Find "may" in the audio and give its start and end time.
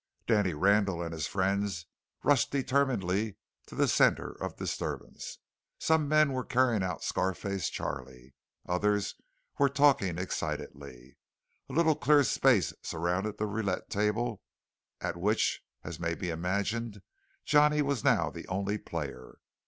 15.99-16.15